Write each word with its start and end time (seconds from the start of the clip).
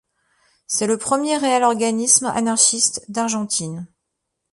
C'est 0.65 0.87
le 0.87 0.97
premier 0.97 1.37
réel 1.37 1.61
organisme 1.63 2.25
anarchiste 2.25 3.05
d'Argentine. 3.11 3.85